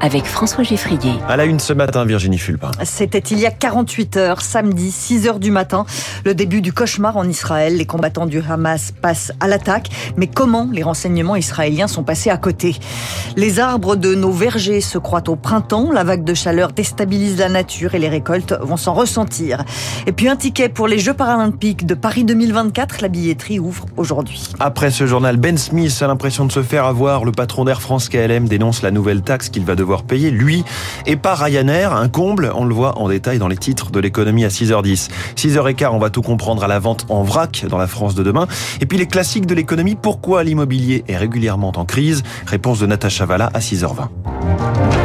avec 0.00 0.24
François 0.24 0.64
Geffrier. 0.64 1.12
À 1.28 1.36
la 1.36 1.44
une 1.44 1.60
ce 1.60 1.72
matin, 1.72 2.04
Virginie 2.04 2.38
Fulpin. 2.38 2.70
C'était 2.84 3.18
il 3.18 3.38
y 3.38 3.46
a 3.46 3.50
48 3.50 4.16
heures, 4.16 4.40
samedi, 4.40 4.90
6 4.90 5.26
heures 5.26 5.38
du 5.38 5.50
matin, 5.50 5.84
le 6.24 6.34
début 6.34 6.62
du 6.62 6.72
cauchemar 6.72 7.16
en 7.16 7.28
Israël. 7.28 7.76
Les 7.76 7.84
combattants 7.84 8.26
du 8.26 8.40
Hamas 8.40 8.92
passent 8.92 9.32
à 9.40 9.48
l'attaque. 9.48 9.90
Mais 10.16 10.26
comment 10.26 10.68
les 10.72 10.82
renseignements 10.82 11.36
israéliens 11.36 11.86
sont 11.86 12.02
passés 12.02 12.30
à 12.30 12.38
côté? 12.38 12.76
Les 13.36 13.60
arbres 13.60 13.96
de 13.96 14.14
nos 14.14 14.32
vergers 14.32 14.80
se 14.80 14.98
croient 14.98 15.28
au 15.28 15.36
printemps. 15.36 15.92
La 15.92 16.04
vague 16.04 16.24
de 16.24 16.34
chaleur 16.34 16.72
déstabilise 16.72 17.38
la 17.38 17.48
nature 17.48 17.94
et 17.94 17.98
les 17.98 18.08
récoltes 18.08 18.54
vont 18.60 18.78
s'en 18.78 18.94
ressentir. 18.94 19.64
Et 20.06 20.12
puis 20.12 20.28
un 20.28 20.36
ticket 20.36 20.70
pour 20.70 20.88
les 20.88 20.98
Jeux 20.98 21.14
paralympiques 21.14 21.84
de 21.84 21.94
Paris 21.94 22.24
2024. 22.24 23.02
La 23.02 23.08
billetterie 23.08 23.58
ouvre 23.58 23.86
aujourd'hui. 23.96 24.42
Après 24.60 24.90
ce 24.90 25.06
journal, 25.06 25.36
Ben 25.36 25.58
Smith 25.58 25.96
a 26.00 26.06
l'impression 26.06 26.46
de 26.46 26.52
se 26.52 26.62
faire 26.62 26.86
avoir. 26.86 27.24
Le 27.24 27.32
patron 27.32 27.64
d'Air 27.64 27.82
France 27.82 28.08
KLM 28.08 28.48
dénonce 28.48 28.82
la 28.82 28.90
nouvelle 28.90 29.22
taxe 29.22 29.50
qu'il 29.50 29.64
va 29.64 29.74
devoir 29.74 29.89
payer, 29.98 30.30
lui, 30.30 30.64
et 31.06 31.16
pas 31.16 31.34
Ryanair, 31.34 31.92
un 31.92 32.08
comble, 32.08 32.50
on 32.54 32.64
le 32.64 32.74
voit 32.74 32.98
en 32.98 33.08
détail 33.08 33.38
dans 33.38 33.48
les 33.48 33.56
titres 33.56 33.90
de 33.90 34.00
l'économie 34.00 34.44
à 34.44 34.48
6h10. 34.48 35.08
6h15, 35.36 35.88
on 35.92 35.98
va 35.98 36.10
tout 36.10 36.22
comprendre 36.22 36.64
à 36.64 36.68
la 36.68 36.78
vente 36.78 37.06
en 37.08 37.22
vrac 37.22 37.66
dans 37.68 37.78
la 37.78 37.86
France 37.86 38.14
de 38.14 38.22
demain. 38.22 38.46
Et 38.80 38.86
puis 38.86 38.98
les 38.98 39.06
classiques 39.06 39.46
de 39.46 39.54
l'économie, 39.54 39.96
pourquoi 40.00 40.44
l'immobilier 40.44 41.04
est 41.08 41.16
régulièrement 41.16 41.72
en 41.76 41.84
crise? 41.84 42.22
Réponse 42.46 42.78
de 42.80 42.86
Natacha 42.86 43.26
Valla 43.26 43.50
à 43.52 43.58
6h20. 43.60 44.99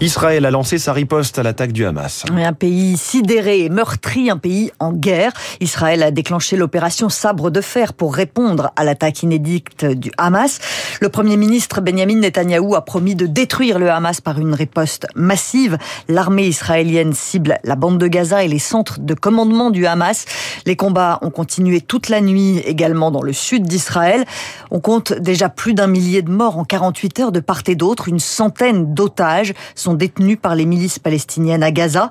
Israël 0.00 0.46
a 0.46 0.52
lancé 0.52 0.78
sa 0.78 0.92
riposte 0.92 1.40
à 1.40 1.42
l'attaque 1.42 1.72
du 1.72 1.84
Hamas. 1.84 2.24
Un 2.30 2.52
pays 2.52 2.96
sidéré 2.96 3.64
et 3.64 3.68
meurtri, 3.68 4.30
un 4.30 4.36
pays 4.36 4.70
en 4.78 4.92
guerre. 4.92 5.32
Israël 5.60 6.04
a 6.04 6.12
déclenché 6.12 6.56
l'opération 6.56 7.08
Sabre 7.08 7.50
de 7.50 7.60
fer 7.60 7.92
pour 7.92 8.14
répondre 8.14 8.70
à 8.76 8.84
l'attaque 8.84 9.24
inédite 9.24 9.84
du 9.84 10.12
Hamas. 10.16 10.60
Le 11.00 11.08
Premier 11.08 11.36
ministre 11.36 11.80
Benjamin 11.80 12.14
Netanyahou 12.14 12.76
a 12.76 12.84
promis 12.84 13.16
de 13.16 13.26
détruire 13.26 13.80
le 13.80 13.90
Hamas 13.90 14.20
par 14.20 14.38
une 14.38 14.54
riposte 14.54 15.08
massive. 15.16 15.78
L'armée 16.06 16.46
israélienne 16.46 17.12
cible 17.12 17.58
la 17.64 17.74
bande 17.74 17.98
de 17.98 18.06
Gaza 18.06 18.44
et 18.44 18.48
les 18.48 18.60
centres 18.60 19.00
de 19.00 19.14
commandement 19.14 19.70
du 19.70 19.84
Hamas. 19.84 20.26
Les 20.64 20.76
combats 20.76 21.18
ont 21.22 21.30
continué 21.30 21.80
toute 21.80 22.08
la 22.08 22.20
nuit 22.20 22.58
également 22.58 23.10
dans 23.10 23.22
le 23.22 23.32
sud 23.32 23.64
d'Israël. 23.64 24.24
On 24.70 24.78
compte 24.78 25.12
déjà 25.12 25.48
plus 25.48 25.74
d'un 25.74 25.88
millier 25.88 26.22
de 26.22 26.30
morts 26.30 26.56
en 26.56 26.64
48 26.64 27.18
heures 27.18 27.32
de 27.32 27.40
part 27.40 27.62
et 27.66 27.74
d'autre. 27.74 28.06
Une 28.06 28.20
centaine 28.20 28.94
d'otages 28.94 29.54
détenus 29.94 30.38
par 30.40 30.54
les 30.54 30.66
milices 30.66 30.98
palestiniennes 30.98 31.62
à 31.62 31.70
Gaza. 31.70 32.10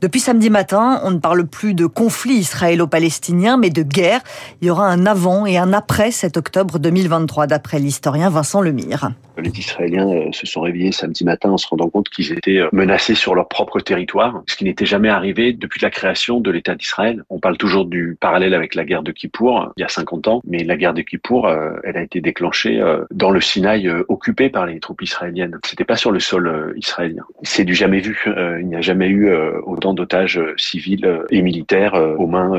Depuis 0.00 0.20
samedi 0.20 0.50
matin, 0.50 1.00
on 1.04 1.10
ne 1.10 1.18
parle 1.18 1.46
plus 1.46 1.74
de 1.74 1.86
conflit 1.86 2.36
israélo-palestinien, 2.36 3.56
mais 3.56 3.70
de 3.70 3.82
guerre. 3.82 4.20
Il 4.60 4.68
y 4.68 4.70
aura 4.70 4.86
un 4.86 5.06
avant 5.06 5.46
et 5.46 5.58
un 5.58 5.72
après 5.72 6.10
7 6.10 6.36
octobre 6.36 6.78
2023, 6.78 7.46
d'après 7.46 7.78
l'historien 7.78 8.30
Vincent 8.30 8.60
Lemire. 8.60 9.10
Les 9.38 9.50
Israéliens 9.50 10.08
euh, 10.08 10.32
se 10.32 10.46
sont 10.46 10.62
réveillés 10.62 10.90
samedi 10.90 11.24
matin 11.24 11.50
en 11.50 11.58
se 11.58 11.68
rendant 11.68 11.88
compte 11.88 12.08
qu'ils 12.08 12.32
étaient 12.32 12.58
euh, 12.58 12.68
menacés 12.72 13.14
sur 13.14 13.34
leur 13.34 13.48
propre 13.48 13.80
territoire, 13.80 14.42
ce 14.46 14.56
qui 14.56 14.64
n'était 14.64 14.86
jamais 14.86 15.08
arrivé 15.08 15.52
depuis 15.52 15.80
la 15.80 15.90
création 15.90 16.40
de 16.40 16.50
l'État 16.50 16.74
d'Israël. 16.74 17.22
On 17.30 17.38
parle 17.38 17.56
toujours 17.56 17.84
du 17.84 18.16
parallèle 18.20 18.54
avec 18.54 18.74
la 18.74 18.84
guerre 18.84 19.02
de 19.02 19.12
Kippour, 19.12 19.72
il 19.76 19.80
y 19.80 19.84
a 19.84 19.88
50 19.88 20.28
ans, 20.28 20.40
mais 20.44 20.64
la 20.64 20.76
guerre 20.76 20.94
de 20.94 21.02
Kippour, 21.02 21.46
euh, 21.46 21.70
elle 21.84 21.96
a 21.96 22.02
été 22.02 22.20
déclenchée 22.20 22.82
dans 23.10 23.30
le 23.30 23.40
Sinaï 23.40 23.88
occupé 24.08 24.48
par 24.48 24.66
les 24.66 24.80
troupes 24.80 25.02
israéliennes. 25.02 25.58
C'était 25.64 25.84
pas 25.84 25.96
sur 25.96 26.10
le 26.10 26.20
sol 26.20 26.74
israélien. 26.76 27.17
C'est 27.42 27.64
du 27.64 27.74
jamais 27.74 28.00
vu. 28.00 28.24
Il 28.60 28.66
n'y 28.66 28.76
a 28.76 28.80
jamais 28.80 29.08
eu 29.08 29.32
autant 29.64 29.94
d'otages 29.94 30.40
civils 30.56 31.22
et 31.30 31.42
militaires 31.42 31.94
aux 31.94 32.26
mains 32.26 32.52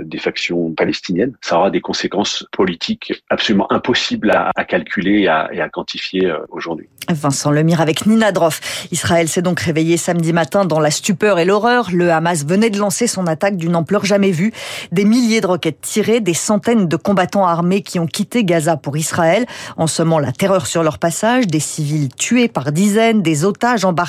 des 0.00 0.18
factions 0.18 0.72
palestiniennes. 0.72 1.34
Ça 1.40 1.58
aura 1.58 1.70
des 1.70 1.80
conséquences 1.80 2.46
politiques 2.52 3.12
absolument 3.30 3.70
impossibles 3.72 4.30
à, 4.30 4.64
calculer 4.64 5.28
et 5.52 5.60
à 5.60 5.68
quantifier 5.68 6.26
euh, 6.26 6.38
aujourd'hui. 6.50 6.88
Vincent 7.10 7.50
Lemire 7.50 7.80
avec 7.80 8.06
Nina 8.06 8.32
Droff. 8.32 8.86
Israël 8.90 9.28
s'est 9.28 9.42
donc 9.42 9.60
réveillé 9.60 9.96
samedi 9.96 10.32
matin 10.32 10.64
dans 10.64 10.80
la 10.80 10.90
stupeur 10.90 11.38
et 11.38 11.44
l'horreur. 11.44 11.90
Le 11.92 12.10
Hamas 12.10 12.46
venait 12.46 12.70
de 12.70 12.78
lancer 12.78 13.06
son 13.06 13.26
attaque 13.26 13.56
d'une 13.56 13.76
ampleur 13.76 14.04
jamais 14.04 14.30
vue. 14.30 14.52
Des 14.90 15.04
milliers 15.04 15.40
de 15.40 15.46
roquettes 15.46 15.80
tirées, 15.82 16.20
des 16.20 16.34
centaines 16.34 16.88
de 16.88 16.96
combattants 16.96 17.46
armés 17.46 17.82
qui 17.82 17.98
ont 17.98 18.06
quitté 18.06 18.44
Gaza 18.44 18.76
pour 18.76 18.96
Israël, 18.96 19.46
en 19.76 19.86
semant 19.86 20.18
la 20.18 20.32
terreur 20.32 20.66
sur 20.66 20.82
leur 20.82 20.98
passage, 20.98 21.46
des 21.46 21.60
civils 21.60 22.08
tués 22.14 22.48
par 22.48 22.72
dizaines, 22.72 23.22
des 23.22 23.44
otages 23.44 23.84
embarqués. 23.84 24.03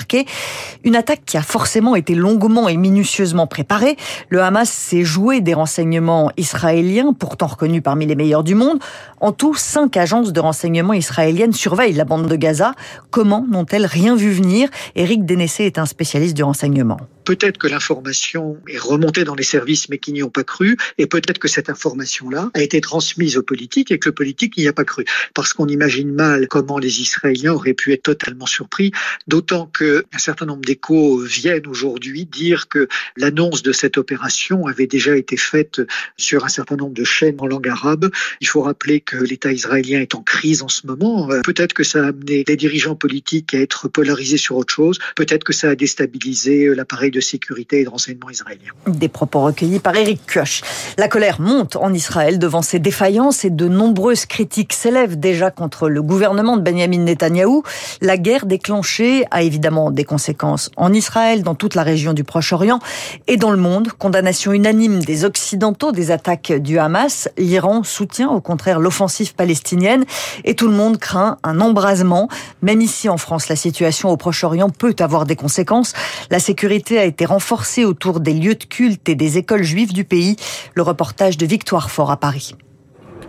Une 0.83 0.95
attaque 0.95 1.21
qui 1.25 1.37
a 1.37 1.41
forcément 1.41 1.95
été 1.95 2.15
longuement 2.15 2.67
et 2.67 2.77
minutieusement 2.77 3.47
préparée. 3.47 3.97
Le 4.29 4.41
Hamas 4.41 4.69
s'est 4.69 5.03
joué 5.03 5.41
des 5.41 5.53
renseignements 5.53 6.31
israéliens, 6.37 7.13
pourtant 7.17 7.47
reconnus 7.47 7.81
parmi 7.83 8.05
les 8.05 8.15
meilleurs 8.15 8.43
du 8.43 8.55
monde. 8.55 8.79
En 9.21 9.31
tout, 9.31 9.55
cinq 9.55 9.97
agences 9.97 10.33
de 10.33 10.39
renseignement 10.39 10.93
israéliennes 10.93 11.53
surveillent 11.53 11.93
la 11.93 12.05
bande 12.05 12.27
de 12.27 12.35
Gaza. 12.35 12.73
Comment 13.09 13.45
n'ont-elles 13.49 13.85
rien 13.85 14.15
vu 14.15 14.31
venir? 14.31 14.69
Éric 14.95 15.25
Dénessé 15.25 15.63
est 15.63 15.79
un 15.79 15.85
spécialiste 15.85 16.35
du 16.35 16.43
renseignement. 16.43 16.97
Peut-être 17.25 17.57
que 17.57 17.67
l'information 17.67 18.57
est 18.67 18.77
remontée 18.77 19.23
dans 19.23 19.35
les 19.35 19.43
services 19.43 19.89
mais 19.89 19.97
qui 19.97 20.13
n'y 20.13 20.23
ont 20.23 20.29
pas 20.29 20.43
cru, 20.43 20.77
et 20.97 21.07
peut-être 21.07 21.39
que 21.39 21.47
cette 21.47 21.69
information-là 21.69 22.51
a 22.53 22.61
été 22.61 22.81
transmise 22.81 23.37
aux 23.37 23.43
politiques 23.43 23.91
et 23.91 23.99
que 23.99 24.09
le 24.09 24.15
politique 24.15 24.57
n'y 24.57 24.67
a 24.67 24.73
pas 24.73 24.83
cru. 24.83 25.05
Parce 25.33 25.53
qu'on 25.53 25.67
imagine 25.67 26.13
mal 26.13 26.47
comment 26.47 26.77
les 26.77 27.01
Israéliens 27.01 27.53
auraient 27.53 27.73
pu 27.73 27.93
être 27.93 28.03
totalement 28.03 28.45
surpris, 28.45 28.91
d'autant 29.27 29.65
qu'un 29.67 30.17
certain 30.17 30.45
nombre 30.45 30.63
d'échos 30.63 31.19
viennent 31.19 31.67
aujourd'hui 31.67 32.25
dire 32.25 32.67
que 32.67 32.87
l'annonce 33.17 33.63
de 33.63 33.71
cette 33.71 33.97
opération 33.97 34.67
avait 34.67 34.87
déjà 34.87 35.15
été 35.15 35.37
faite 35.37 35.81
sur 36.17 36.45
un 36.45 36.49
certain 36.49 36.75
nombre 36.75 36.93
de 36.93 37.03
chaînes 37.03 37.37
en 37.39 37.47
langue 37.47 37.67
arabe. 37.67 38.11
Il 38.41 38.47
faut 38.47 38.61
rappeler 38.61 39.01
que 39.01 39.17
l'État 39.17 39.51
israélien 39.51 39.99
est 40.01 40.15
en 40.15 40.21
crise 40.21 40.61
en 40.61 40.67
ce 40.67 40.85
moment. 40.85 41.27
Peut-être 41.43 41.73
que 41.73 41.83
ça 41.83 42.03
a 42.03 42.07
amené 42.09 42.43
les 42.47 42.55
dirigeants 42.55 42.95
politiques 42.95 43.53
à 43.53 43.59
être 43.59 43.87
polarisés 43.87 44.37
sur 44.37 44.57
autre 44.57 44.73
chose. 44.73 44.99
Peut-être 45.15 45.43
que 45.43 45.53
ça 45.53 45.69
a 45.69 45.75
déstabilisé 45.75 46.73
l'appareil 46.75 47.11
de 47.15 47.21
sécurité 47.21 47.79
et 47.79 47.85
de 47.85 47.89
renseignement 47.89 48.29
israélien. 48.29 48.73
Des 48.87 49.07
propos 49.07 49.41
recueillis 49.41 49.79
par 49.79 49.95
Eric 49.95 50.21
Koch. 50.31 50.61
La 50.97 51.07
colère 51.07 51.39
monte 51.39 51.77
en 51.77 51.93
Israël 51.93 52.39
devant 52.39 52.61
ces 52.61 52.77
défaillances 52.77 53.45
et 53.45 53.49
de 53.49 53.69
nombreuses 53.69 54.25
critiques 54.25 54.73
s'élèvent 54.73 55.17
déjà 55.17 55.49
contre 55.49 55.87
le 55.87 56.01
gouvernement 56.01 56.57
de 56.57 56.61
Benjamin 56.61 56.99
Netanyahou. 56.99 57.63
La 58.01 58.17
guerre 58.17 58.45
déclenchée 58.45 59.23
a 59.31 59.43
évidemment 59.43 59.91
des 59.91 60.03
conséquences 60.03 60.69
en 60.75 60.91
Israël, 60.91 61.41
dans 61.41 61.55
toute 61.55 61.73
la 61.75 61.83
région 61.83 62.11
du 62.11 62.25
Proche-Orient 62.25 62.79
et 63.27 63.37
dans 63.37 63.51
le 63.51 63.57
monde. 63.57 63.93
Condamnation 63.97 64.51
unanime 64.51 64.99
des 64.99 65.23
Occidentaux 65.23 65.93
des 65.93 66.11
attaques 66.11 66.51
du 66.51 66.79
Hamas. 66.79 67.29
L'Iran 67.37 67.83
soutient 67.83 68.29
au 68.29 68.41
contraire 68.41 68.79
l'offensive 68.79 69.35
palestinienne 69.35 70.03
et 70.43 70.55
tout 70.55 70.67
le 70.67 70.73
monde 70.73 70.97
craint 70.97 71.37
un 71.43 71.61
embrasement. 71.61 72.27
Même 72.61 72.81
ici 72.81 73.07
en 73.07 73.17
France, 73.17 73.47
la 73.47 73.55
situation 73.55 74.09
au 74.09 74.17
Proche-Orient 74.17 74.69
peut 74.69 74.95
avoir 74.99 75.25
des 75.25 75.37
conséquences. 75.37 75.93
La 76.29 76.39
sécurité 76.39 77.04
a 77.05 77.07
été 77.07 77.25
renforcée 77.25 77.85
autour 77.85 78.19
des 78.19 78.33
lieux 78.33 78.55
de 78.55 78.63
culte 78.63 79.07
et 79.07 79.15
des 79.15 79.37
écoles 79.37 79.63
juives 79.63 79.93
du 79.93 80.03
pays. 80.03 80.35
Le 80.73 80.81
reportage 80.81 81.37
de 81.37 81.45
Victoire 81.45 81.91
Fort 81.91 82.09
à 82.09 82.17
Paris. 82.17 82.55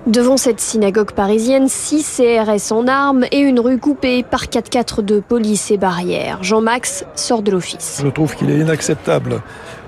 Devant 0.06 0.36
cette 0.36 0.60
synagogue 0.60 1.12
parisienne, 1.12 1.68
six 1.68 2.16
CRS 2.16 2.72
en 2.72 2.86
armes 2.86 3.26
et 3.32 3.38
une 3.38 3.60
rue 3.60 3.78
coupée 3.78 4.22
par 4.22 4.44
4x4 4.44 5.04
de 5.04 5.20
police 5.20 5.70
et 5.70 5.76
barrières. 5.76 6.42
Jean-Max 6.42 7.04
sort 7.16 7.42
de 7.42 7.50
l'office. 7.50 8.00
Je 8.02 8.08
trouve 8.08 8.34
qu'il 8.34 8.50
est 8.50 8.58
inacceptable 8.58 9.42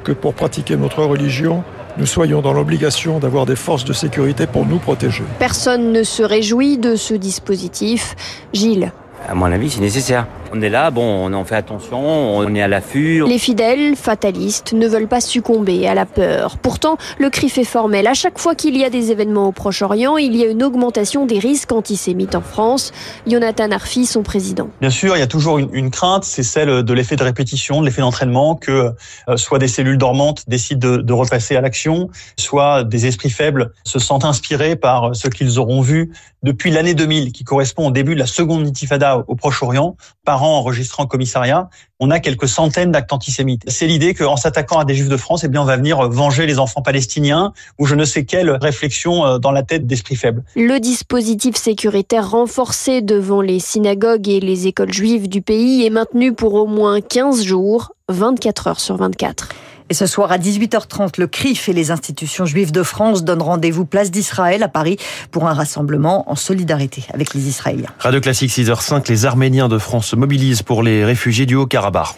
que 0.04 0.12
pour 0.12 0.34
pratiquer 0.34 0.76
notre 0.76 1.02
religion, 1.04 1.64
nous 1.96 2.06
soyons 2.06 2.42
dans 2.42 2.52
l'obligation 2.52 3.20
d'avoir 3.20 3.46
des 3.46 3.56
forces 3.56 3.84
de 3.84 3.92
sécurité 3.92 4.46
pour 4.46 4.66
nous 4.66 4.78
protéger. 4.78 5.24
Personne 5.38 5.92
ne 5.92 6.02
se 6.02 6.22
réjouit 6.22 6.78
de 6.78 6.94
ce 6.94 7.14
dispositif. 7.14 8.14
Gilles. 8.52 8.92
À 9.26 9.34
mon 9.34 9.46
avis, 9.46 9.70
c'est 9.70 9.80
nécessaire. 9.80 10.26
On 10.52 10.62
est 10.62 10.70
là, 10.70 10.90
bon, 10.90 11.02
on 11.02 11.34
en 11.34 11.44
fait 11.44 11.56
attention, 11.56 11.98
on 11.98 12.54
est 12.54 12.62
à 12.62 12.68
l'affût. 12.68 13.22
Les 13.26 13.38
fidèles, 13.38 13.96
fatalistes, 13.96 14.72
ne 14.72 14.88
veulent 14.88 15.08
pas 15.08 15.20
succomber 15.20 15.86
à 15.86 15.94
la 15.94 16.06
peur. 16.06 16.56
Pourtant, 16.56 16.96
le 17.18 17.28
cri 17.28 17.50
fait 17.50 17.64
formel. 17.64 18.06
À 18.06 18.14
chaque 18.14 18.38
fois 18.38 18.54
qu'il 18.54 18.74
y 18.76 18.84
a 18.84 18.88
des 18.88 19.10
événements 19.10 19.48
au 19.48 19.52
Proche-Orient, 19.52 20.16
il 20.16 20.34
y 20.36 20.44
a 20.44 20.46
une 20.46 20.62
augmentation 20.62 21.26
des 21.26 21.38
risques 21.38 21.72
antisémites 21.72 22.34
en 22.34 22.40
France. 22.40 22.92
Jonathan 23.26 23.70
Arfi, 23.70 24.06
son 24.06 24.22
président. 24.22 24.70
Bien 24.80 24.88
sûr, 24.90 25.16
il 25.16 25.20
y 25.20 25.22
a 25.22 25.26
toujours 25.26 25.58
une, 25.58 25.90
crainte, 25.90 26.24
c'est 26.24 26.42
celle 26.42 26.82
de 26.82 26.92
l'effet 26.94 27.16
de 27.16 27.24
répétition, 27.24 27.82
de 27.82 27.86
l'effet 27.86 28.00
d'entraînement, 28.00 28.54
que 28.54 28.94
euh, 29.28 29.36
soit 29.36 29.58
des 29.58 29.68
cellules 29.68 29.98
dormantes 29.98 30.44
décident 30.48 30.88
de, 30.88 30.96
de 30.96 31.12
repasser 31.12 31.56
à 31.56 31.60
l'action, 31.60 32.08
soit 32.38 32.84
des 32.84 33.04
esprits 33.04 33.30
faibles 33.30 33.72
se 33.84 33.98
sentent 33.98 34.24
inspirés 34.24 34.76
par 34.76 35.14
ce 35.14 35.28
qu'ils 35.28 35.58
auront 35.58 35.82
vu 35.82 36.10
depuis 36.42 36.70
l'année 36.70 36.94
2000, 36.94 37.32
qui 37.32 37.44
correspond 37.44 37.88
au 37.88 37.90
début 37.90 38.14
de 38.14 38.20
la 38.20 38.26
seconde 38.26 38.66
intifada 38.66 39.07
au 39.16 39.34
Proche-Orient, 39.34 39.96
par 40.24 40.42
enregistrant 40.42 41.04
au 41.04 41.06
commissariat, 41.06 41.70
on 42.00 42.10
a 42.10 42.20
quelques 42.20 42.48
centaines 42.48 42.92
d'actes 42.92 43.12
antisémites. 43.12 43.62
C'est 43.66 43.86
l'idée 43.86 44.14
qu'en 44.14 44.36
s'attaquant 44.36 44.78
à 44.78 44.84
des 44.84 44.94
juifs 44.94 45.08
de 45.08 45.16
France, 45.16 45.42
eh 45.44 45.48
bien, 45.48 45.62
on 45.62 45.64
va 45.64 45.76
venir 45.76 46.08
venger 46.08 46.46
les 46.46 46.58
enfants 46.58 46.82
palestiniens 46.82 47.52
ou 47.78 47.86
je 47.86 47.94
ne 47.94 48.04
sais 48.04 48.24
quelle 48.24 48.50
réflexion 48.50 49.24
euh, 49.24 49.38
dans 49.38 49.50
la 49.50 49.62
tête 49.62 49.86
d'esprit 49.86 50.16
faible. 50.16 50.44
Le 50.54 50.78
dispositif 50.78 51.56
sécuritaire 51.56 52.30
renforcé 52.30 53.02
devant 53.02 53.40
les 53.40 53.58
synagogues 53.58 54.28
et 54.28 54.40
les 54.40 54.66
écoles 54.66 54.92
juives 54.92 55.28
du 55.28 55.42
pays 55.42 55.84
est 55.84 55.90
maintenu 55.90 56.32
pour 56.32 56.54
au 56.54 56.66
moins 56.66 57.00
15 57.00 57.42
jours, 57.42 57.92
24 58.08 58.66
heures 58.68 58.80
sur 58.80 58.96
24. 58.96 59.48
Et 59.90 59.94
ce 59.94 60.06
soir 60.06 60.30
à 60.30 60.36
18h30, 60.36 61.18
le 61.18 61.26
CRIF 61.26 61.70
et 61.70 61.72
les 61.72 61.90
institutions 61.90 62.44
juives 62.44 62.72
de 62.72 62.82
France 62.82 63.24
donnent 63.24 63.40
rendez-vous 63.40 63.86
place 63.86 64.10
d'Israël 64.10 64.62
à 64.62 64.68
Paris 64.68 64.98
pour 65.30 65.48
un 65.48 65.54
rassemblement 65.54 66.30
en 66.30 66.36
solidarité 66.36 67.04
avec 67.14 67.32
les 67.32 67.48
Israéliens. 67.48 67.88
Radio 67.98 68.20
Classique 68.20 68.50
6h05, 68.50 69.08
les 69.08 69.24
Arméniens 69.24 69.68
de 69.68 69.78
France 69.78 70.08
se 70.08 70.16
mobilisent 70.16 70.60
pour 70.60 70.82
les 70.82 71.06
réfugiés 71.06 71.46
du 71.46 71.54
Haut-Karabakh. 71.54 72.08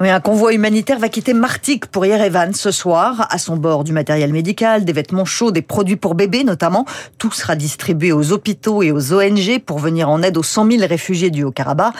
Oui, 0.00 0.08
un 0.08 0.20
convoi 0.20 0.54
humanitaire 0.54 1.00
va 1.00 1.08
quitter 1.08 1.34
Martik 1.34 1.86
pour 1.86 2.06
Yerevan 2.06 2.52
ce 2.54 2.70
soir. 2.70 3.26
À 3.30 3.38
son 3.38 3.56
bord 3.56 3.82
du 3.82 3.92
matériel 3.92 4.32
médical, 4.32 4.84
des 4.84 4.92
vêtements 4.92 5.24
chauds, 5.24 5.50
des 5.50 5.62
produits 5.62 5.96
pour 5.96 6.14
bébés 6.14 6.44
notamment. 6.44 6.84
Tout 7.18 7.32
sera 7.32 7.56
distribué 7.56 8.12
aux 8.12 8.30
hôpitaux 8.30 8.84
et 8.84 8.92
aux 8.92 9.12
ONG 9.12 9.58
pour 9.66 9.80
venir 9.80 10.08
en 10.08 10.22
aide 10.22 10.36
aux 10.36 10.44
100 10.44 10.70
000 10.70 10.86
réfugiés 10.86 11.30
du 11.30 11.42
Haut-Karabakh. 11.42 11.92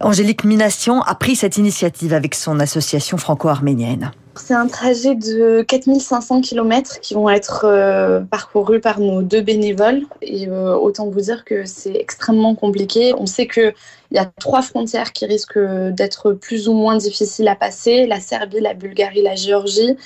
Angélique 0.00 0.42
Minassian 0.42 1.00
a 1.02 1.14
pris 1.14 1.36
cette 1.36 1.58
initiative 1.58 2.12
avec 2.12 2.34
son 2.34 2.58
association 2.58 3.18
franco-arménienne. 3.18 4.10
C'est 4.36 4.54
un 4.54 4.66
trajet 4.66 5.14
de 5.14 5.62
4500 5.62 6.40
km 6.40 7.00
qui 7.00 7.14
vont 7.14 7.30
être 7.30 7.64
euh, 7.64 8.20
parcourus 8.20 8.80
par 8.80 8.98
nos 9.00 9.22
deux 9.22 9.40
bénévoles. 9.40 10.02
Et 10.22 10.48
euh, 10.48 10.74
autant 10.74 11.08
vous 11.08 11.20
dire 11.20 11.44
que 11.44 11.64
c'est 11.64 11.94
extrêmement 11.94 12.54
compliqué. 12.54 13.14
On 13.16 13.26
sait 13.26 13.46
qu'il 13.46 13.74
y 14.10 14.18
a 14.18 14.26
trois 14.40 14.62
frontières 14.62 15.12
qui 15.12 15.26
risquent 15.26 15.58
d'être 15.92 16.32
plus 16.32 16.68
ou 16.68 16.74
moins 16.74 16.96
difficiles 16.96 17.48
à 17.48 17.56
passer 17.56 18.06
la 18.06 18.20
Serbie, 18.20 18.60
la 18.60 18.74
Bulgarie, 18.74 19.22
la 19.22 19.36
Géorgie. 19.36 19.96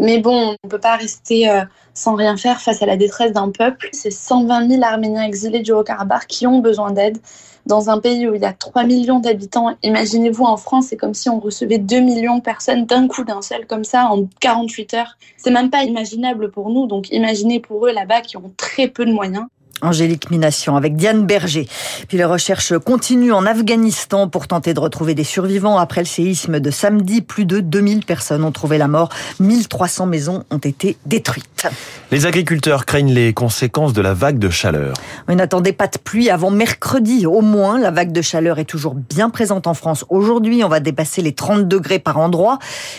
Mais 0.00 0.18
bon, 0.18 0.32
on 0.32 0.56
ne 0.64 0.68
peut 0.70 0.80
pas 0.80 0.96
rester 0.96 1.50
euh, 1.50 1.60
sans 1.92 2.14
rien 2.14 2.36
faire 2.38 2.60
face 2.60 2.82
à 2.82 2.86
la 2.86 2.96
détresse 2.96 3.32
d'un 3.32 3.50
peuple. 3.50 3.90
C'est 3.92 4.10
120 4.10 4.68
000 4.68 4.82
Arméniens 4.82 5.24
exilés 5.24 5.60
du 5.60 5.72
Haut-Karabakh 5.72 6.26
qui 6.26 6.46
ont 6.46 6.60
besoin 6.60 6.90
d'aide 6.90 7.18
dans 7.66 7.90
un 7.90 8.00
pays 8.00 8.26
où 8.28 8.34
il 8.34 8.40
y 8.40 8.44
a 8.44 8.52
3 8.52 8.84
millions 8.84 9.18
d'habitants. 9.18 9.74
Imaginez-vous 9.82 10.44
en 10.44 10.56
France, 10.56 10.86
c'est 10.88 10.96
comme 10.96 11.14
si 11.14 11.28
on 11.28 11.40
recevait 11.40 11.78
2 11.78 12.00
millions 12.00 12.38
de 12.38 12.42
personnes 12.42 12.86
d'un 12.86 13.08
coup 13.08 13.24
d'un 13.24 13.42
seul 13.42 13.66
comme 13.66 13.84
ça 13.84 14.06
en 14.06 14.26
48 14.40 14.94
heures. 14.94 15.16
C'est 15.36 15.50
même 15.50 15.70
pas 15.70 15.84
imaginable 15.84 16.50
pour 16.50 16.70
nous, 16.70 16.86
donc 16.86 17.10
imaginez 17.10 17.60
pour 17.60 17.86
eux 17.86 17.92
là-bas 17.92 18.20
qui 18.20 18.36
ont 18.36 18.52
très 18.56 18.88
peu 18.88 19.04
de 19.04 19.12
moyens. 19.12 19.46
Angélique 19.82 20.30
Mination 20.30 20.76
avec 20.76 20.96
Diane 20.96 21.26
Berger. 21.26 21.68
Puis 22.08 22.16
les 22.16 22.24
recherches 22.24 22.76
continuent 22.78 23.32
en 23.32 23.46
Afghanistan 23.46 24.28
pour 24.28 24.46
tenter 24.46 24.74
de 24.74 24.80
retrouver 24.80 25.14
des 25.14 25.24
survivants. 25.24 25.78
Après 25.78 26.00
le 26.00 26.06
séisme 26.06 26.60
de 26.60 26.70
samedi, 26.70 27.20
plus 27.22 27.44
de 27.44 27.60
2000 27.60 28.04
personnes 28.04 28.44
ont 28.44 28.52
trouvé 28.52 28.78
la 28.78 28.88
mort. 28.88 29.08
1300 29.40 30.06
maisons 30.06 30.44
ont 30.50 30.58
été 30.58 30.96
détruites. 31.06 31.68
Les 32.10 32.26
agriculteurs 32.26 32.86
craignent 32.86 33.12
les 33.12 33.32
conséquences 33.32 33.92
de 33.92 34.02
la 34.02 34.14
vague 34.14 34.38
de 34.38 34.50
chaleur. 34.50 34.94
On 35.28 35.34
n'attendait 35.34 35.72
pas 35.72 35.86
de 35.86 35.98
pluie 35.98 36.30
avant 36.30 36.50
mercredi. 36.50 37.26
Au 37.26 37.40
moins, 37.40 37.78
la 37.78 37.90
vague 37.90 38.12
de 38.12 38.22
chaleur 38.22 38.58
est 38.58 38.64
toujours 38.64 38.94
bien 38.94 39.30
présente 39.30 39.66
en 39.66 39.74
France. 39.74 40.04
Aujourd'hui, 40.08 40.64
on 40.64 40.68
va 40.68 40.80
dépasser 40.80 41.22
les 41.22 41.32
30 41.32 41.68
degrés 41.68 41.98
par 41.98 42.18
endroit 42.18 42.58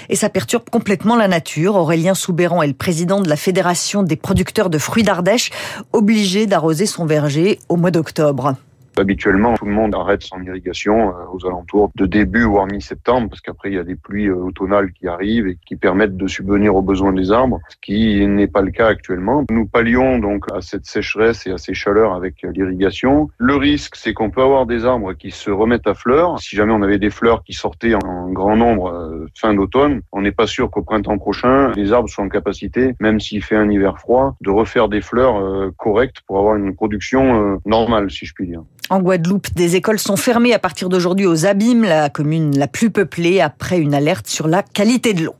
et 0.10 0.16
ça 0.16 0.30
perturbe 0.30 0.70
complètement 0.70 1.16
la 1.16 1.28
nature. 1.28 1.76
Aurélien 1.76 2.14
Soubéran 2.14 2.62
est 2.62 2.68
le 2.68 2.74
président 2.74 3.20
de 3.20 3.30
la 3.30 3.36
Fédération 3.36 4.04
des 4.04 4.16
producteurs 4.16 4.70
de 4.70 4.78
fruits 4.78 5.04
d'Ardèche, 5.04 5.52
obligé 5.92 6.46
d'arroser 6.46 6.71
son 6.74 7.06
verger 7.06 7.60
au 7.70 7.76
mois 7.76 7.92
d'octobre. 7.92 8.56
Habituellement, 8.98 9.56
tout 9.56 9.66
le 9.66 9.72
monde 9.72 9.96
arrête 9.96 10.22
son 10.22 10.42
irrigation 10.44 11.10
euh, 11.10 11.24
aux 11.32 11.46
alentours 11.46 11.92
de 11.96 12.06
début 12.06 12.44
voire 12.44 12.66
mi-septembre, 12.66 13.30
parce 13.30 13.40
qu'après 13.40 13.70
il 13.70 13.76
y 13.76 13.80
a 13.80 13.84
des 13.84 13.96
pluies 13.96 14.28
euh, 14.28 14.36
automnales 14.36 14.92
qui 14.92 15.08
arrivent 15.08 15.48
et 15.48 15.58
qui 15.66 15.78
permettent 15.78 16.18
de 16.18 16.28
subvenir 16.28 16.76
aux 16.76 16.82
besoins 16.82 17.14
des 17.14 17.32
arbres, 17.32 17.60
ce 17.70 17.78
qui 17.82 18.28
n'est 18.28 18.48
pas 18.48 18.62
le 18.62 18.72
cas 18.72 18.88
actuellement. 18.88 19.46
Nous 19.50 19.66
pallions 19.66 20.20
donc 20.20 20.46
à 20.54 20.62
cette 20.62 20.86
sécheresse 20.86 21.48
et 21.48 21.52
à 21.52 21.58
ces 21.58 21.74
chaleurs 21.74 22.14
avec 22.14 22.44
euh, 22.44 22.52
l'irrigation. 22.52 23.30
Le 23.38 23.56
risque, 23.56 23.96
c'est 23.96 24.14
qu'on 24.14 24.30
peut 24.30 24.42
avoir 24.42 24.66
des 24.66 24.84
arbres 24.84 25.14
qui 25.14 25.32
se 25.32 25.50
remettent 25.50 25.88
à 25.88 25.94
fleurs. 25.94 26.40
Si 26.40 26.58
jamais 26.58 26.74
on 26.74 26.82
avait 26.82 27.00
des 27.00 27.12
fleurs 27.12 27.44
qui 27.44 27.54
sortaient 27.54 27.96
en 27.96 28.30
grand 28.32 28.58
nombre 28.58 29.11
fin 29.38 29.54
d'automne, 29.54 30.02
on 30.12 30.22
n'est 30.22 30.32
pas 30.32 30.48
sûr 30.48 30.70
qu'au 30.70 30.82
printemps 30.82 31.18
prochain, 31.18 31.72
les 31.76 31.94
arbres 31.94 32.10
soient 32.10 32.24
en 32.24 32.30
capacité, 32.30 32.96
même 33.00 33.20
s'il 33.20 33.44
fait 33.44 33.56
un 33.56 33.70
hiver 33.70 34.00
froid, 34.00 34.36
de 34.42 34.50
refaire 34.50 34.90
des 34.90 35.02
fleurs 35.02 35.72
correctes 35.78 36.18
pour 36.28 36.40
avoir 36.40 36.56
une 36.56 36.76
production 36.76 37.60
normale, 37.66 38.12
si 38.12 38.26
je 38.26 38.34
puis 38.34 38.48
dire. 38.48 38.62
En 38.90 39.00
Guadeloupe, 39.00 39.54
des 39.56 39.78
écoles 39.78 40.00
sont 40.00 40.18
fermées 40.18 40.54
à 40.54 40.60
partir 40.60 40.90
d'aujourd'hui 40.90 41.26
aux 41.26 41.46
Abîmes, 41.46 41.84
la 41.84 42.10
commune 42.10 42.58
la 42.58 42.68
plus 42.68 42.90
peuplée, 42.90 43.40
après 43.40 43.80
une 43.80 43.94
alerte 43.94 44.28
sur 44.28 44.50
la 44.50 44.64
qualité 44.64 45.14
de 45.14 45.24
l'eau. 45.24 45.36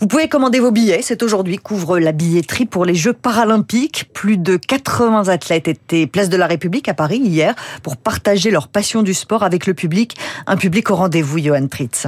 Vous 0.00 0.06
pouvez 0.06 0.28
commander 0.28 0.60
vos 0.60 0.70
billets. 0.70 1.02
C'est 1.02 1.24
aujourd'hui 1.24 1.56
couvre 1.56 1.98
la 1.98 2.12
billetterie 2.12 2.66
pour 2.66 2.84
les 2.84 2.94
Jeux 2.94 3.14
paralympiques. 3.14 4.10
Plus 4.14 4.38
de 4.38 4.56
80 4.56 5.26
athlètes 5.26 5.66
étaient 5.66 6.06
place 6.06 6.28
de 6.28 6.36
la 6.36 6.46
République 6.46 6.88
à 6.88 6.94
Paris 6.94 7.18
hier 7.18 7.56
pour 7.82 7.96
partager 7.96 8.52
leur 8.52 8.68
passion 8.68 9.02
du 9.02 9.12
sport 9.12 9.42
avec 9.42 9.66
le 9.66 9.74
public. 9.74 10.16
Un 10.46 10.56
public 10.56 10.88
au 10.90 10.94
rendez-vous, 10.94 11.40
Johan 11.40 11.66
Tritz. 11.66 12.06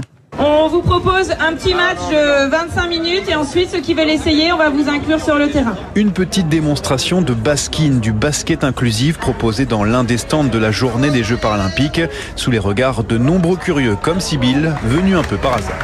Vous 0.70 0.82
propose 0.82 1.32
un 1.32 1.54
petit 1.54 1.74
match 1.74 1.98
de 2.12 2.48
25 2.48 2.86
minutes 2.86 3.28
et 3.28 3.34
ensuite 3.34 3.70
ceux 3.70 3.80
qui 3.80 3.92
veulent 3.92 4.08
essayer, 4.08 4.52
on 4.52 4.56
va 4.56 4.70
vous 4.70 4.88
inclure 4.88 5.20
sur 5.20 5.36
le 5.36 5.48
terrain. 5.48 5.74
Une 5.96 6.12
petite 6.12 6.48
démonstration 6.48 7.22
de 7.22 7.34
baskin, 7.34 7.98
du 8.00 8.12
basket 8.12 8.62
inclusif 8.62 9.18
proposé 9.18 9.66
dans 9.66 9.82
l'un 9.82 10.04
des 10.04 10.16
stands 10.16 10.44
de 10.44 10.58
la 10.58 10.70
journée 10.70 11.10
des 11.10 11.24
Jeux 11.24 11.38
paralympiques 11.38 12.02
sous 12.36 12.52
les 12.52 12.60
regards 12.60 13.02
de 13.02 13.18
nombreux 13.18 13.56
curieux 13.56 13.96
comme 14.00 14.20
Sibylle, 14.20 14.72
venus 14.84 15.16
un 15.16 15.24
peu 15.24 15.36
par 15.38 15.54
hasard. 15.54 15.78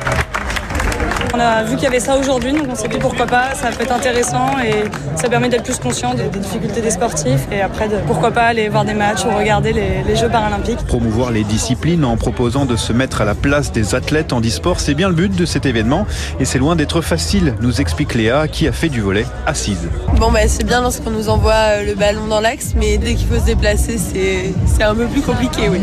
On 1.36 1.38
a 1.38 1.64
vu 1.64 1.74
qu'il 1.74 1.84
y 1.84 1.86
avait 1.86 2.00
ça 2.00 2.16
aujourd'hui, 2.16 2.52
donc 2.52 2.64
on 2.70 2.74
s'est 2.74 2.88
dit 2.88 2.96
pourquoi 2.96 3.26
pas, 3.26 3.54
ça 3.54 3.68
peut 3.68 3.82
être 3.82 3.92
intéressant 3.92 4.58
et 4.58 4.88
ça 5.16 5.28
permet 5.28 5.50
d'être 5.50 5.64
plus 5.64 5.76
conscient 5.78 6.14
des, 6.14 6.28
difficultés 6.38 6.80
des 6.80 6.90
sportifs 6.90 7.46
et 7.52 7.60
après 7.60 7.90
de, 7.90 7.96
pourquoi 8.06 8.30
pas 8.30 8.44
aller 8.44 8.70
voir 8.70 8.86
des 8.86 8.94
matchs 8.94 9.26
ou 9.26 9.36
regarder 9.36 9.74
les, 9.74 10.16
Jeux 10.16 10.30
paralympiques. 10.30 10.78
Promouvoir 10.86 11.30
les 11.30 11.44
disciplines 11.44 12.02
en 12.06 12.16
proposant 12.16 12.64
de 12.64 12.74
se 12.74 12.94
mettre 12.94 13.20
à 13.20 13.26
la 13.26 13.34
place 13.34 13.70
des 13.70 13.94
athlètes 13.94 14.32
en 14.32 14.40
e-sport, 14.40 14.80
c'est 14.80 14.94
bien 14.94 15.10
le 15.10 15.14
but 15.14 15.36
de 15.36 15.44
cet 15.44 15.66
événement 15.66 16.06
et 16.40 16.46
c'est 16.46 16.58
loin 16.58 16.74
d'être 16.74 17.02
facile, 17.02 17.54
nous 17.60 17.82
explique 17.82 18.14
Léa 18.14 18.48
qui 18.48 18.66
a 18.66 18.72
fait 18.72 18.88
du 18.88 19.02
volet 19.02 19.26
assise. 19.44 19.90
Bon 20.18 20.32
bah 20.32 20.48
c'est 20.48 20.64
bien 20.64 20.80
lorsqu'on 20.80 21.10
nous 21.10 21.28
envoie 21.28 21.52
euh, 21.52 21.84
le 21.84 21.94
ballon 21.94 22.28
dans 22.28 22.40
l'axe, 22.40 22.72
mais 22.74 22.96
dès 22.96 23.14
qu'il 23.14 23.26
faut 23.28 23.38
se 23.38 23.44
déplacer, 23.44 23.98
c'est 23.98 24.82
un 24.82 24.94
peu 24.94 25.04
plus 25.04 25.20
compliqué, 25.20 25.68
oui. 25.68 25.80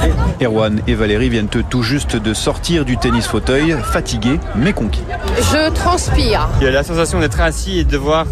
Erwan 0.44 0.80
et 0.88 0.94
Valérie 0.94 1.28
viennent 1.28 1.46
tout 1.46 1.82
juste 1.82 2.16
de 2.16 2.34
sortir 2.34 2.84
du 2.84 2.96
tennis 2.96 3.28
fauteuil, 3.28 3.76
fatigués 3.92 4.40
mais 4.56 4.72
conquis. 4.72 4.95
Je 5.38 5.70
transpire. 5.70 6.48
Il 6.60 6.64
y 6.64 6.68
a 6.68 6.70
la 6.70 6.82
sensation 6.82 7.20
d'être 7.20 7.40
assis 7.40 7.78
et 7.78 7.84
de 7.84 7.90
devoir 7.90 8.26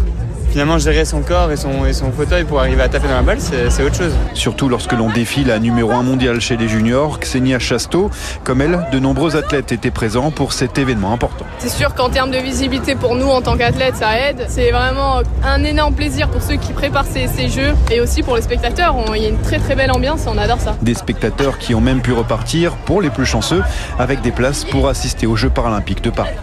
finalement 0.55 0.79
gérer 0.79 1.03
son 1.03 1.21
corps 1.21 1.51
et 1.51 1.57
son, 1.57 1.85
et 1.85 1.91
son 1.91 2.13
fauteuil 2.13 2.45
pour 2.45 2.61
arriver 2.61 2.81
à 2.81 2.87
taper 2.87 3.09
dans 3.09 3.15
la 3.15 3.23
balle, 3.23 3.41
c'est 3.41 3.83
autre 3.83 3.97
chose. 3.97 4.13
Surtout 4.33 4.69
lorsque 4.69 4.93
l'on 4.93 5.09
défie 5.09 5.43
la 5.43 5.59
numéro 5.59 5.91
1 5.91 6.03
mondiale 6.03 6.39
chez 6.39 6.55
les 6.55 6.69
juniors, 6.69 7.19
Xenia 7.19 7.59
Chasteau. 7.59 8.09
Comme 8.45 8.61
elle, 8.61 8.87
de 8.93 8.97
nombreux 8.97 9.35
athlètes 9.35 9.73
étaient 9.73 9.91
présents 9.91 10.31
pour 10.31 10.53
cet 10.53 10.77
événement 10.77 11.11
important. 11.11 11.45
C'est 11.57 11.67
sûr 11.67 11.93
qu'en 11.93 12.09
termes 12.09 12.31
de 12.31 12.37
visibilité 12.37 12.95
pour 12.95 13.15
nous 13.15 13.27
en 13.27 13.41
tant 13.41 13.57
qu'athlètes, 13.57 13.97
ça 13.97 14.17
aide. 14.17 14.45
C'est 14.47 14.71
vraiment 14.71 15.23
un 15.43 15.61
énorme 15.65 15.93
plaisir 15.93 16.29
pour 16.29 16.41
ceux 16.41 16.55
qui 16.55 16.71
préparent 16.71 17.03
ces, 17.03 17.27
ces 17.27 17.49
jeux 17.49 17.73
et 17.91 17.99
aussi 17.99 18.23
pour 18.23 18.37
les 18.37 18.41
spectateurs. 18.41 18.95
Il 19.13 19.23
y 19.23 19.25
a 19.25 19.29
une 19.29 19.41
très 19.41 19.59
très 19.59 19.75
belle 19.75 19.91
ambiance 19.91 20.21
on 20.25 20.37
adore 20.37 20.61
ça. 20.61 20.77
Des 20.81 20.93
spectateurs 20.93 21.57
qui 21.57 21.75
ont 21.75 21.81
même 21.81 21.99
pu 21.99 22.13
repartir, 22.13 22.77
pour 22.85 23.01
les 23.01 23.09
plus 23.09 23.25
chanceux, 23.25 23.61
avec 23.99 24.21
des 24.21 24.31
places 24.31 24.63
pour 24.63 24.87
assister 24.87 25.27
aux 25.27 25.35
Jeux 25.35 25.49
paralympiques 25.49 26.01
de 26.01 26.11
Paris. 26.11 26.37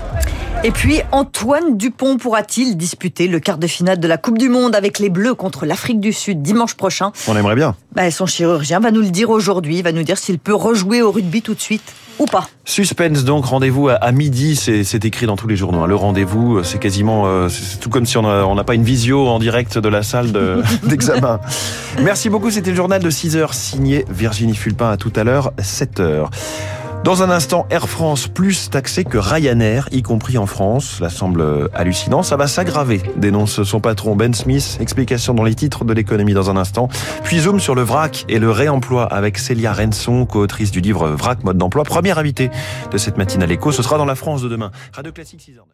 Et 0.64 0.70
puis, 0.70 1.00
Antoine 1.10 1.76
Dupont 1.76 2.18
pourra-t-il 2.18 2.76
disputer 2.76 3.26
le 3.26 3.40
quart 3.40 3.58
de 3.58 3.66
finale 3.66 3.98
de 3.98 4.06
la 4.06 4.16
Coupe 4.16 4.38
du 4.38 4.48
Monde 4.48 4.76
avec 4.76 5.00
les 5.00 5.08
Bleus 5.08 5.34
contre 5.34 5.66
l'Afrique 5.66 5.98
du 5.98 6.12
Sud 6.12 6.40
dimanche 6.40 6.74
prochain 6.74 7.10
On 7.26 7.36
aimerait 7.36 7.56
bien. 7.56 7.74
Bah, 7.96 8.08
son 8.12 8.26
chirurgien 8.26 8.78
va 8.78 8.92
nous 8.92 9.00
le 9.00 9.10
dire 9.10 9.30
aujourd'hui, 9.30 9.78
il 9.78 9.82
va 9.82 9.90
nous 9.90 10.04
dire 10.04 10.18
s'il 10.18 10.38
peut 10.38 10.54
rejouer 10.54 11.02
au 11.02 11.10
rugby 11.10 11.42
tout 11.42 11.54
de 11.54 11.60
suite 11.60 11.82
ou 12.20 12.26
pas. 12.26 12.48
Suspense 12.64 13.24
donc, 13.24 13.46
rendez-vous 13.46 13.88
à, 13.88 14.12
midi, 14.12 14.54
c'est 14.54 15.04
écrit 15.04 15.26
dans 15.26 15.34
tous 15.34 15.48
les 15.48 15.56
journaux. 15.56 15.82
Hein. 15.82 15.88
Le 15.88 15.96
rendez-vous, 15.96 16.62
c'est 16.62 16.78
quasiment, 16.78 17.26
euh, 17.26 17.48
c'est 17.48 17.80
tout 17.80 17.90
comme 17.90 18.06
si 18.06 18.16
on 18.16 18.54
n'a 18.54 18.64
pas 18.64 18.74
une 18.74 18.84
visio 18.84 19.26
en 19.26 19.40
direct 19.40 19.78
de 19.78 19.88
la 19.88 20.04
salle 20.04 20.30
d'examen. 20.84 21.40
Merci 22.00 22.28
beaucoup, 22.28 22.52
c'était 22.52 22.70
le 22.70 22.76
journal 22.76 23.02
de 23.02 23.10
6h 23.10 23.52
signé 23.52 24.04
Virginie 24.08 24.54
Fulpin. 24.54 24.90
À 24.90 24.96
tout 24.96 25.12
à 25.16 25.24
l'heure, 25.24 25.52
7h. 25.58 26.28
Dans 27.04 27.24
un 27.24 27.30
instant, 27.30 27.66
Air 27.68 27.88
France 27.88 28.28
plus 28.28 28.70
taxé 28.70 29.02
que 29.02 29.18
Ryanair, 29.18 29.88
y 29.90 30.02
compris 30.02 30.38
en 30.38 30.46
France. 30.46 30.98
Cela 30.98 31.10
semble 31.10 31.68
hallucinant. 31.74 32.22
Ça 32.22 32.36
va 32.36 32.46
s'aggraver, 32.46 33.02
dénonce 33.16 33.64
son 33.64 33.80
patron 33.80 34.14
Ben 34.14 34.32
Smith. 34.32 34.78
Explication 34.80 35.34
dans 35.34 35.42
les 35.42 35.56
titres 35.56 35.84
de 35.84 35.92
l'économie 35.92 36.32
dans 36.32 36.48
un 36.48 36.56
instant. 36.56 36.88
Puis 37.24 37.40
zoom 37.40 37.58
sur 37.58 37.74
le 37.74 37.82
vrac 37.82 38.24
et 38.28 38.38
le 38.38 38.52
réemploi 38.52 39.04
avec 39.12 39.38
Célia 39.38 39.72
Renson, 39.72 40.26
co-autrice 40.26 40.70
du 40.70 40.80
livre 40.80 41.08
Vrac 41.08 41.42
mode 41.42 41.58
d'emploi. 41.58 41.82
Première 41.82 42.18
invitée 42.18 42.50
de 42.92 42.98
cette 42.98 43.18
matinale 43.18 43.50
écho. 43.50 43.72
Ce 43.72 43.82
sera 43.82 43.98
dans 43.98 44.04
la 44.04 44.14
France 44.14 44.40
de 44.40 44.48
demain. 44.48 44.70
Radio 44.92 45.10
Classique 45.10 45.40
6h. 45.40 45.72